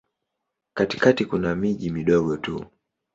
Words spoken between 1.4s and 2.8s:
miji midogo tu.